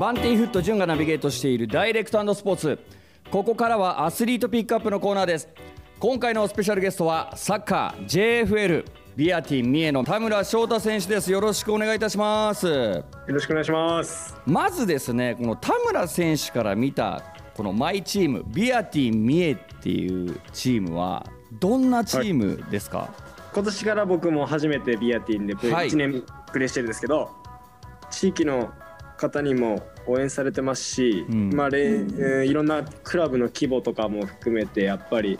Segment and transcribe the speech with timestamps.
[0.00, 2.78] バンティーフット潤がナビゲートしているダイレクトスポーツ。
[3.30, 5.46] ここからはアスリートピックアップのコーナーです。
[5.98, 11.30] 今回のスペシャルゲストはサッカー JFL ビアティン三重の田村翔太選手です。
[11.30, 12.66] よろしくお願いいたします。
[12.66, 14.34] よろしくお願いします。
[14.46, 17.22] まずですねこの田村選手から見た
[17.54, 21.26] このマイチームビアティン三重っていうチームは
[21.60, 23.08] どんなチームですか、はい、
[23.52, 27.24] 今年から僕も初めてビアティンで1年プレーしてるんですけど、は
[28.08, 28.72] い、地域の
[29.20, 35.38] 方にも応援されてますし、うん、まあ、えー、いろんなクラブの規模とかも含めてやっぱり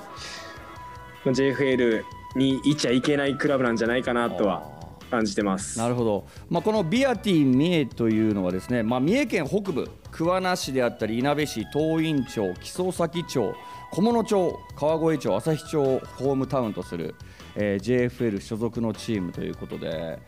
[1.24, 2.02] JFL
[2.36, 4.80] にいちゃいけないクラブなんじゃないかなとは
[5.10, 5.78] 感じてます。
[5.78, 13.54] なるほど、まあ、このビアティ三重というのはですね、まあ、三重県北部桑名市であったりいなべ市東院町木曽崎町
[13.92, 17.14] 菰野町川越町旭町をホームタウンとする、
[17.56, 20.20] えー、JFL 所属のチームということで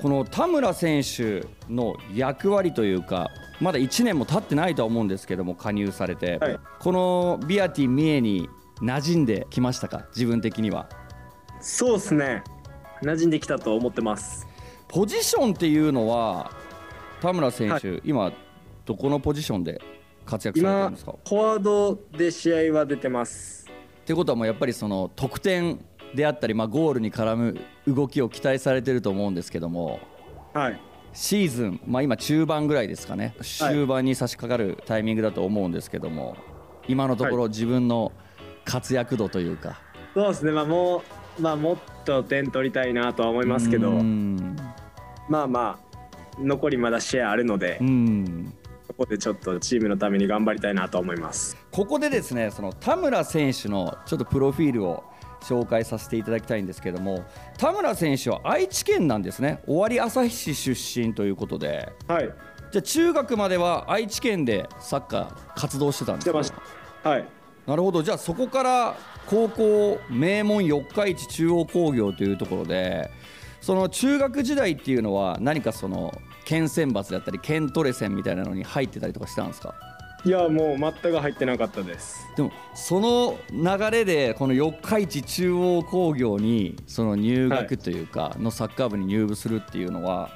[0.00, 8.48] この田村選手の役割というかまだ1年も経ってないとは思うんですけども加入されて、はい、このビアティ三重に
[8.80, 10.06] 馴染んできましたか？
[10.14, 10.88] 自分的には。
[11.60, 12.44] そうですね。
[13.02, 14.46] 馴染んできたと思ってます。
[14.86, 16.52] ポジションっていうのは
[17.20, 18.32] 田村選手、はい、今
[18.84, 19.80] どこのポジションで
[20.24, 21.14] 活躍されてるんですか？
[21.26, 23.66] フォワードで試合は出てます。
[23.66, 30.00] ってことはもうやっぱりその得点であったり、まあ、ゴールに絡む動きを期待されてると思うんですけども、
[30.54, 30.80] はい、
[31.12, 33.34] シーズン、まあ、今中盤ぐらいですかね。
[33.42, 36.36] 終盤に差し掛かるタイミングだと思うんですけども
[36.86, 38.12] 今のところ自分の
[38.64, 39.80] 活躍度というか、
[40.14, 41.02] そうですね、まあ、も
[41.38, 43.92] う、まあ、もっと点取りたいなとは思いますけど。
[45.28, 45.88] まあまあ
[46.40, 47.80] 残りまだ試合あるので。
[48.88, 51.56] ここでちょっとチームのために頑張りたいなと思います。
[51.70, 55.04] ここでですねその田村選手のちょっとプロフィールを
[55.40, 57.24] 紹介させていただきたいんですけども
[57.56, 59.60] 田村選手は愛知県なんですね。
[59.66, 62.30] 尾張旭市出身ということで、はい、
[62.70, 66.62] じゃあ中学までは愛知県でサッカー活動してたんですか？
[67.10, 67.24] はい。
[67.66, 68.02] なるほど。
[68.02, 68.96] じゃあそこから
[69.26, 73.10] 高校名門四日市中央工業というところで
[73.60, 79.74] その中学時代っていうのは何かその県選抜だったり県トレセンみたいなのに入ってたりとかしたんですか？
[80.24, 82.26] いやもう全く入ってなかったです。
[82.36, 90.30] でもその流れでこの四日市中央工業にその入学というかのサッカー部に入部するっていうのは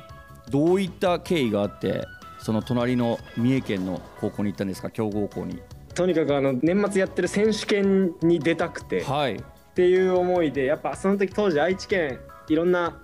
[0.51, 2.07] どういった経緯があって
[2.39, 4.91] その隣の三重県の高校に行ったんですか？
[4.91, 5.61] 強豪校に。
[5.95, 9.43] とにかくあの年末やってる選手権に出たくて、はい、っ
[9.75, 12.99] ていう思いでやっぱその時当時愛知県いろんな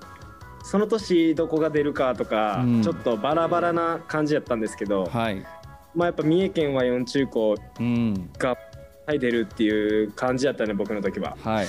[0.65, 5.45] その年どこが出るかとか、うん、ちょっとバラバラな感じやったんですけど、はい、
[5.99, 7.57] まあ、やっぱ三重県は4中高
[8.39, 8.57] が
[9.09, 11.37] 出るっていう感じだったね僕の時は。
[11.43, 11.67] はい。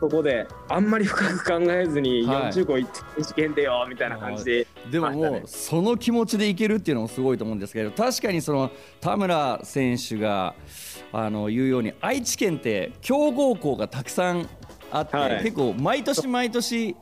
[0.00, 8.70] そこであんまり深く考えずに4中高行って試験でよみたいな感じで、でももうその気持ちでいけるっていうのもすごいと思うんですけど確かにその
[9.00, 10.54] 田村選手が
[11.12, 14.48] あの言うように愛知県って強豪校がたくさん
[14.92, 16.96] あって、はい、結構毎年毎年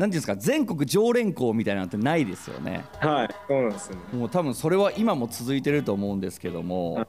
[0.00, 2.86] なんていうんですか全国常連校みたいなのってないですよね。
[3.00, 4.18] はい、そうなんですよ、ね。
[4.18, 7.06] もう多分それは今も続いてると思うんですけども、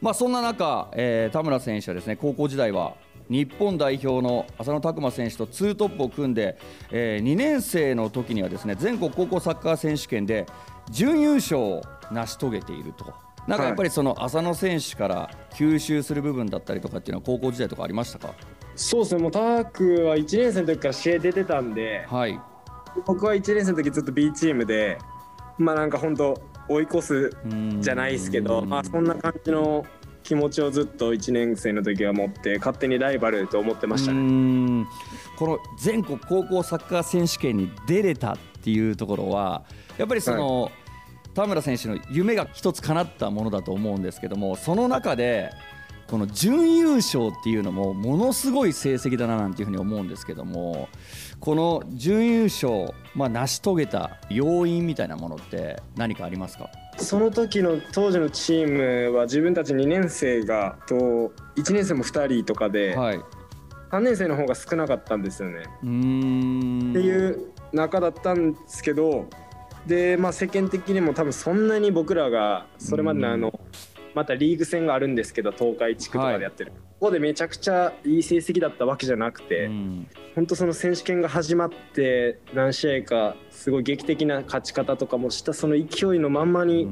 [0.00, 2.96] まあそんな中、えー、田村選手はですね高校時代は
[3.28, 6.58] 日本代表の浅野拓磨選手とツートップを組んで、
[6.90, 10.46] えー、2年生の時にはですね全国高校サッカー選手権で
[10.90, 13.31] 準優勝を成し遂げていると。
[13.46, 18.34] なんかやっぱりその浅野選手から吸収する部分だったりとかっていうのは高校時代とかありましたか？
[18.76, 19.22] そうですね。
[19.22, 22.40] もうタークは1年生の時から試合出てたんで、はい、
[23.06, 24.98] 僕は1年生の時ずっと B チームで
[25.58, 27.36] まあなんか本当追い越す
[27.80, 29.84] じゃないですけどまあそんな感じの
[30.22, 34.86] 気持ちをずっと1年生の時は持って勝手にライバルと思ってましたね。
[35.36, 39.64] この全国高校サッカー選手権に出れたっていうところは
[39.98, 40.72] やっぱりその、はい、
[41.34, 45.50] 田村選手の夢が一つ叶ったものだと思うんですけどもその中で
[46.08, 50.90] この準優勝っていうのもものすごい成績だななんていうふうに思うんですけども
[51.40, 56.68] この準優勝、まあ、成し遂げた要因みたいなものって何かありますか？
[56.98, 63.20] その時の当時のチームは自分たち2年生がと1年生も2人とかで、はい、
[63.90, 65.60] 3年生の方が少なかったんですよね。
[65.60, 69.30] っていう中だったんですけど
[69.86, 73.60] で、まあ、世間的にも多分そんなに僕らがそれまでのあの
[74.14, 86.86] またリーグ戦があるんですけど東海地区とかでやってる、はい、ここでめちゃくちゃいい成績だったわけじゃなくて、うん、本当その選手権が始まって何試合かすごい劇的な勝ち方とかもしたその勢いのまんまに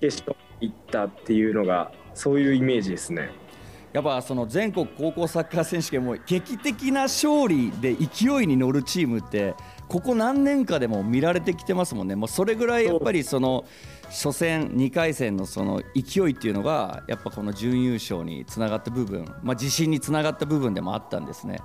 [0.00, 3.30] 決勝に行ったっていうのがそういうイメージですね。
[3.92, 9.54] やっぱその全国高校サッカー選手権も劇的な勝利で勢いに乗るチームって
[9.88, 12.16] ここ何年かでも見られてきてますもんね。
[12.16, 13.66] もうそれぐらいやっぱりその
[14.04, 21.60] 初戦2回戦のその勢いっていうのがやっぱこの準優勝につながった部分、まあ、自信につながった部分でもあったんですね。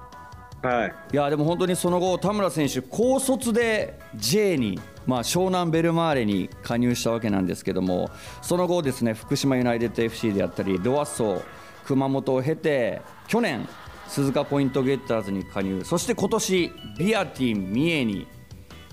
[0.62, 11.41] はい、いやでも本当にその後田村選手高卒で J にまあ、湘南ベルマーレに加入したわけなんですけどもその後ですね福島ユナイテッド FC であったりロアッソ
[11.88, 13.68] 熊本を経て去年
[14.07, 15.81] 鈴鹿ポイントゲッターズに加入。
[15.84, 18.28] そして今年ビアティン三重に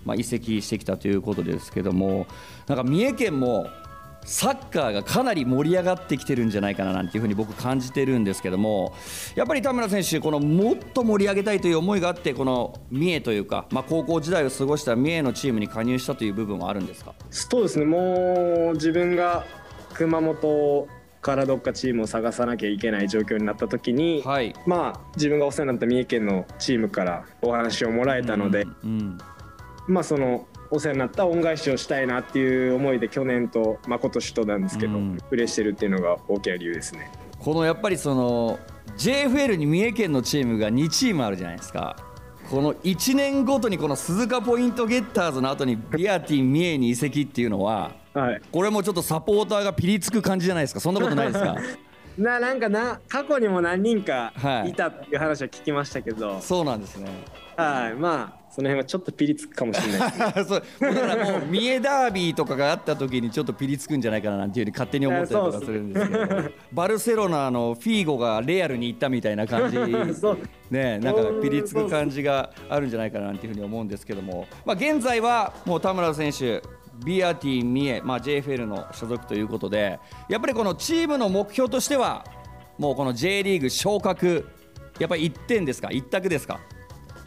[0.04, 2.26] まあ移籍してきたということですけども
[2.66, 3.66] なんか三重県も
[4.26, 8.94] サッカーがかなり盛り上がってきてるんじゃないかななんていうふうに僕感じてるんですけども
[9.34, 17.14] やっぱり田村選手このもっと盛り上げたいという思いがあってこの三重というか、まあ、高校時代を過ごした三重のチームに加入したという部分はあるんですか？
[17.30, 17.84] そうですね。
[17.84, 19.44] もう自分が
[19.92, 20.88] 熊本
[21.24, 29.18] からどっかチームを探さなきゃいけない状況になった時に、はい、まあ自分がお世話になった三重県のチームからお話をもらえたので、うんうん、
[29.88, 37.10] まあそのお世話になった恩返しをしたいなっていう思いで去年と、まあ、今年となんですけど、うん、プレーしてるっていうのが大きな理由ですね。
[37.38, 38.58] このやっぱりその
[38.98, 41.96] JFL に三重県のチームが2チームあるじゃないですか。
[42.50, 50.80] この1年ごとにこの鈴鹿ポイントゲッターズの後にビアティン三重に移籍っていうのは、はい、これもちょっとサポーターがピリつく感じじゃないですか？
[50.80, 51.56] そんなことないですか？
[52.18, 54.32] ななんかな過去にも何人か
[54.66, 54.72] い。
[54.74, 57.08] たっていう話は聞きましたけど、はい、そうなんですね。
[57.56, 57.94] はい。
[57.94, 66.26] まあその辺はちょっとピリつくかもしれないです、 そうだからもう三重ダービーとかがあった時にちょっとピリつくんじゃないかななんていうふうに勝手に思ったりとかするんですけど、
[66.72, 69.78] バルセロナのフィーゴがレアルに行ったみたいな感じ。
[70.70, 71.00] ね。
[71.00, 76.62] なんかピリつく感じがあるんじゃないかななんていうふうに思うんですけども、まあ、現在はもう田村選手
[77.04, 79.98] ビアティ三重、まあ、JFL の所属ということで
[80.28, 82.24] やっぱりこのチームの目標としては
[82.78, 84.48] もうこの J リーグ昇格
[85.00, 86.60] やっぱり1点ですか？1択ですか？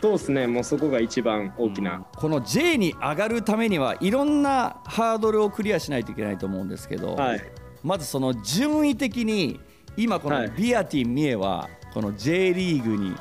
[0.02, 0.46] そうですね。
[0.48, 7.42] もうそこが一番大きな、うん、この J に上がるためにはいろんなハードルをクリアしないといけないと思うんですけど、はい、
[7.84, 9.60] まずその順位的に
[9.96, 13.16] 今このビアティン三重はこの J リーグに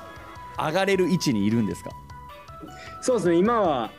[0.59, 1.91] 上がれる位置にいるんですか？
[3.01, 3.37] そうですね。
[3.37, 3.91] 今は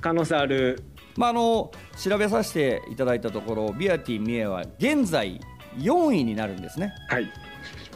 [0.00, 0.82] 可能性ある。
[1.16, 5.40] まあ、あの調べさせていただいたところビアティ三重は現在
[5.78, 6.92] 4位になるんですね。
[7.08, 7.30] はい、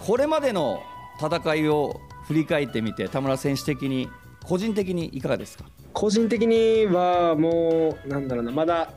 [0.06, 0.80] これまでの
[1.20, 4.08] 戦いを振り返ってみて田村選手的に
[4.48, 5.64] 個人的にいかがですか？
[5.92, 8.90] 個人的にはもうなんだろうなまだ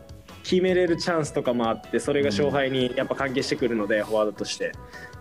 [0.44, 4.72] 決めれるチャンスとかもあってそれが勝敗にやっぱ関係してくるので、うん、フォワードとして、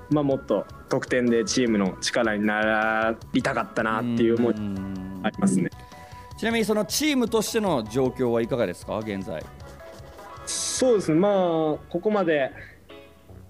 [0.08, 4.54] まあ、もっと得点でチームの力になりたかったなっていう思い
[5.24, 5.68] ありますね。
[6.38, 8.98] ちなみにそのチームとしての状況はいかがですか？
[8.98, 9.44] 現在。
[10.46, 11.18] そうですね。
[11.18, 12.52] まあここまで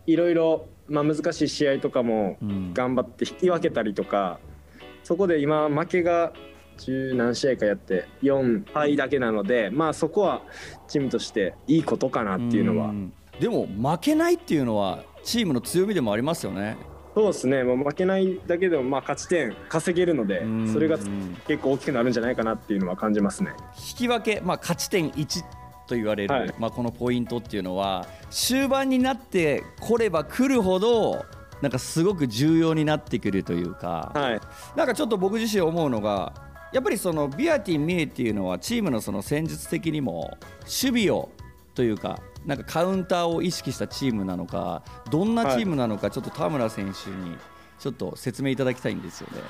[0.06, 2.38] いろいろ難しい試合とかも
[2.72, 4.40] 頑張って引き分けたりとか、
[4.80, 6.32] うん、そこで今負けが
[6.80, 10.42] 十何試合かやって4敗だけなのでまあそこは
[10.88, 12.92] チームとしていいことかなっていうのは。
[13.38, 16.76] でも負けないっていうのはチームの強みでもありますよね。
[17.14, 20.42] そうですね、もう負けないだけでもまあ勝ち点稼げるので、
[20.72, 20.96] それが
[21.48, 23.50] 結構大きくなるんじゃないかなっていうのは感じますね。
[23.90, 25.42] 引き分け、まあ、勝ち点1
[25.88, 31.24] と言われる、はい、まあ、このポイントっていうのは、終盤になってこれば来るほど、
[31.60, 34.40] なんかすごく重要になってくるというか、はい、
[34.76, 36.32] なんかちょっと僕自身思うのが、
[36.72, 41.31] やっぱりそのビアティン・ミエっていうのはチームのその戦術的にも守備を
[41.75, 47.37] というかなんかカウンターを意識したチームなのかどんなチームなのかちょっと田村選手に
[47.78, 49.42] ちょっと説明いただきたいんですよね。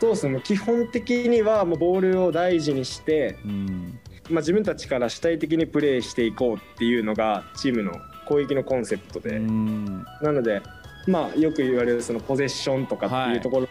[0.00, 0.40] そうですね。
[0.42, 4.00] 基本的にはもうボールを大事にして、うん。
[4.30, 7.92] まあ、自分たちから主体的にプレーしていこうっていうのがチームの
[8.26, 10.62] 攻撃のコンセプトで、なので
[11.06, 13.70] まあ、よく言われるそのポゼッションとかっていうところ、はい、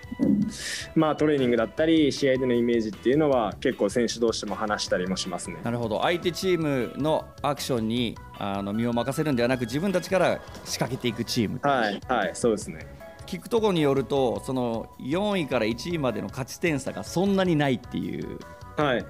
[0.95, 5.57] まあ、トレーニングだったり試合でのイメージっていうのは結構選手同士も話したりもしますね。
[5.63, 6.01] なるほど。
[6.01, 11.59] 相手チームのアクションにあの身を任せるんではなく自分たちから仕掛けていくチーム。
[11.61, 12.85] はいはいそうですね。
[13.25, 18.39] 聞くところによるとその4位から1位までの勝ち点差がそんなにないっていう。
[18.75, 19.05] はい。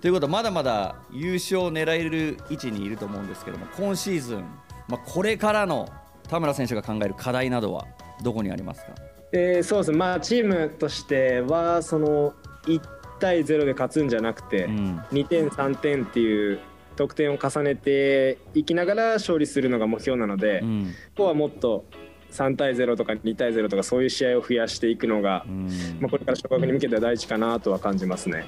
[0.00, 4.44] ということはまだまだ優勝を狙える位置にいると思うんですけども今シーズン、
[4.86, 5.88] まあ、これからの
[6.28, 7.86] 田村選手が考える課題などは
[8.22, 8.92] どこにありますか、
[9.32, 12.80] えー、そうですね、まあ、チームとしてはその1
[13.18, 16.60] 対0で勝つんじゃなくて、うん、2点、3点っていう
[16.96, 21.84] 得点を重ねていきながら勝利するのが目標なので、うん、ここはもっと
[22.32, 25.68] 3対0とか2対0とかそういう試合を増やしていくのが、うん、
[26.00, 28.46] まあ、これから昇格に向けては大事かなとは感じますね。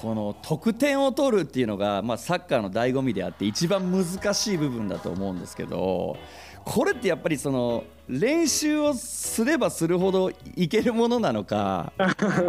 [0.00, 6.16] この得点を取るっていうのが、まあ、サッカーの醍醐味であって一番難しい部分だと思うんですけど
[6.64, 11.92] これってやっぱりその練習をすればするほどいけるものなのか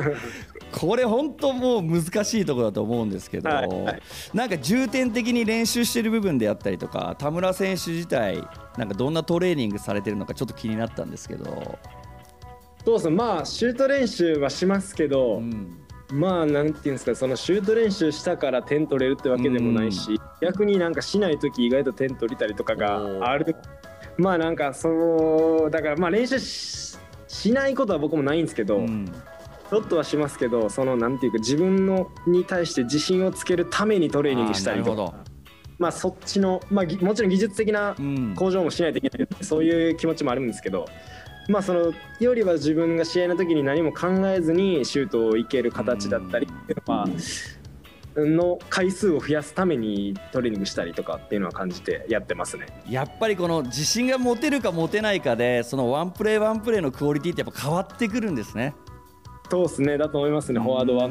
[0.72, 4.02] これ本当もう難しいところだと思うんですけど、はいはい、
[4.34, 8.42] なんか重点的に練習している部分であったりとか田村選手自体
[8.78, 11.78] なんかどんなトレーニングされてるのかちょっと気になったんですけど。
[12.84, 15.78] そうですまあシュート練習はしますけど、うん、
[16.12, 23.56] まあなんていうんですかそのシュート練習したから点取れるってわけでもないし、うん、逆になんかしない時意外と点取りたりとかがある
[24.18, 29.06] まあなんかそうだからまあ練習しないことは僕もないんですけど、うん、
[29.70, 35.14] ちょっとはしますけどそのなんていうか自分のに対して自信をつけるためにトレーニングしたりとか。
[35.80, 37.96] まあ、そっちの、まあ、もちろん技術的な
[38.36, 40.86] 向上もしないといけない、うん、そういう気持ちもあるんですけど、
[41.50, 47.08] まあ、そのよりは自分が試合の時に何も考えずにシュートをいける形だったりっていうのは、
[48.16, 52.68] の回数を増やすためにトレーニングしたりとかっていうのは感じてやってますね。
[52.90, 58.76] やっぱりこの自信が持てるか持てないかでそのワンプレーワンプレーのクオリティってやっぱ変わってくるんですね。
[59.50, 59.98] そうですね。
[59.98, 60.60] だと思いますね。
[60.60, 61.10] フォワードは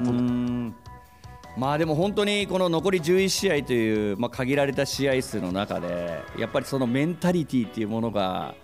[1.57, 8.54] まあでも本当にこの残り11試合という、まあ、限られた試合数の中でやっぱりそのメンタリティっていうものが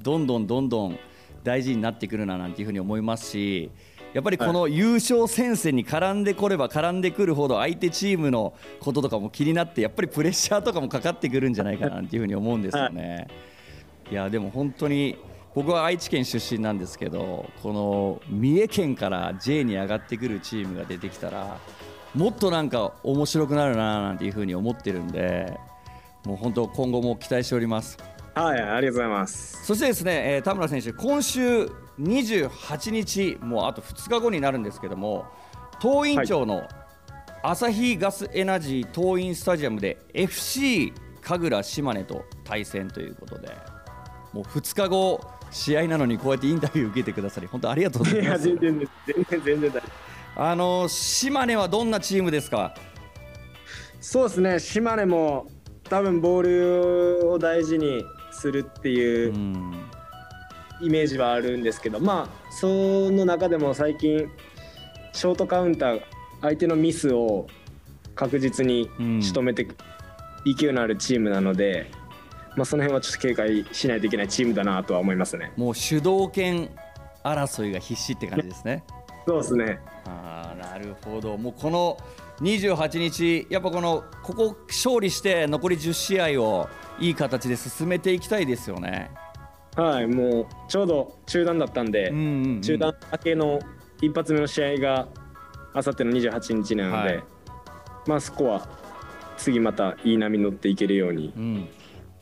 [0.00, 0.98] どんどんどんどん
[1.42, 3.70] 大事になってくるななんていうふうに思いますし
[4.14, 13.26] やっぱりこの優勝戦線に絡んでこれば絡んでくるほど相手チームのこととかも気になってやっぱりプレッシャーとかもかかってくるんじゃないかなっていうふうに思うんですよね。
[14.10, 15.18] いやでも本当に
[15.54, 21.58] 僕は愛知県出身なんですけどこの三重県から J に上がってくるチームが出てきたら
[22.14, 25.58] もっとなんか面白くなるななんていうふうに思ってるんで
[26.24, 27.98] もう本当今後も期待しております。
[28.34, 29.64] はい、ありがとうございます。
[29.64, 31.70] そしてですね、えー、田村選手、今週
[32.00, 35.26] 28日、もうあと2日後になるんですけども、
[35.80, 36.66] 東院町の
[37.42, 43.48] 朝日ガスエナジー東院スタジアムで FC 神楽島根と対戦ということで、
[44.32, 45.20] もう2日後、
[45.50, 48.48] 試合なのにこうやってインタビュー受けてくださり、本当ありがとうございます。
[48.48, 49.82] いや、全然全然全然大
[50.36, 52.74] あの島根はどんなチームですか？
[54.00, 55.46] そうですね、島根も
[55.84, 59.34] 多分ボールを大事にするっていう
[60.84, 62.66] イメージはあるんですけど、まあそ
[63.10, 64.30] の中でも最近
[65.12, 66.00] ショートカウンター
[66.42, 67.46] 相手のミスを
[68.14, 68.88] 確実に
[69.20, 69.66] 仕留めて
[70.44, 71.90] 勢いのあるチームなので、
[72.56, 75.52] まあ、その辺はちょっと警戒しないといけないチームだなとは思いますね。
[75.56, 76.70] もう主導権
[77.24, 78.84] 争いが必死って感じですね。
[79.26, 79.80] そうですね。
[80.06, 81.36] あなるほど。
[81.38, 81.96] もうこの
[82.40, 86.68] 28日、やっぱこのここ勝利して残り10試合を
[87.00, 89.10] いい形で進めていきたいですよね。
[89.76, 93.58] はい、もうちょうど中断だったんで、うんうんうん、中断明けの
[94.00, 95.08] 一発目の試合が
[95.72, 97.24] あさっての28日なので、はい、
[98.06, 98.68] まあそこは
[99.36, 101.68] 次またいい波に乗っていけるように、うん、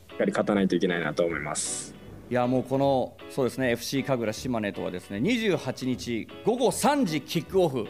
[0.09, 1.93] しっかり勝たないといけないなと思います。
[2.29, 7.87] いやもうこのそうですね FC 神楽島根とはですね28日午後3時キックオフ。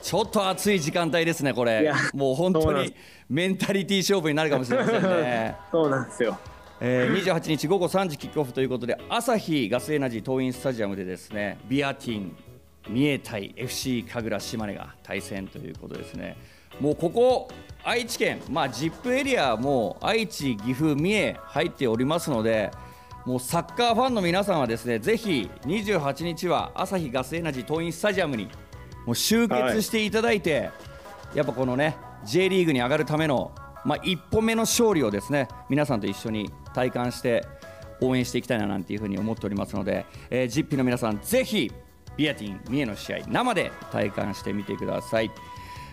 [0.00, 2.94] ちょっと暑い時間帯ですね、これ、もう本当に
[3.28, 5.56] メンタリティ勝負になるかもしれませんね。
[5.72, 6.38] そうなんですよ
[6.80, 12.36] えー、28日午後3時キックオフということで朝日ガスエナジー桐蔭スタジアムでですねビアティン
[12.88, 16.36] 三重対 FC 神楽島根が対戦ということですね。
[16.80, 17.48] もうここ
[17.82, 22.70] 愛知県まあ ZIP エリアも愛知岐阜三重入っておりますので
[23.26, 28.48] もうサッカーファンの皆さんはですねぜひ28日は朝日ガスエナジー桐蔭スタジアムに
[29.04, 30.66] もう集結していただいて、は
[31.34, 33.52] い、やっぱこのね J リーグに上がるための、
[33.88, 37.46] まあ、一歩目の勝利をですね皆さんと一緒に体感して
[38.02, 41.72] 応援していきたいななんていうふうに思っておりますので、えー、ジッピの皆さんぜひ
[42.14, 45.30] ビアティン三重の試合生で体感してみてください、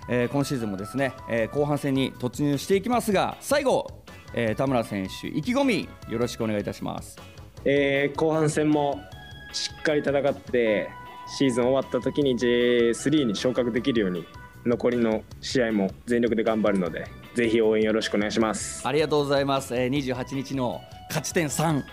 [0.09, 3.87] えー、今シーズンもですね、えー、後半戦に突入していきますが最後、
[4.33, 7.17] えー、田村選手意気込みよろしくお願いいたします、
[7.63, 8.99] えー、後半戦も
[9.53, 10.89] しっかり戦って
[11.29, 14.25] シーズン終わった時に J3 に昇格できるように
[14.65, 18.87] 残りの試合も全力で頑張るのでぜひ応援よろしくお願いします。
[18.87, 21.83] ありがとうございます、えー、28日の勝ち点3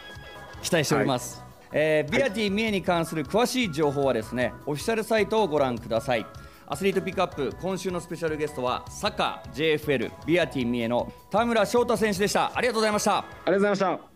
[0.62, 6.24] 期待しております、はい、えー、ビアティ三重に関する詳しい情報はですねオフィシャルサイトをご覧ください。
[6.68, 12.50] アスリートピックアップ今週のスペシャルゲストはサッカー JFL ビアティ三重の田村翔太選手でした。
[12.54, 13.18] ありがとうございました。
[13.18, 14.11] ありがとうございました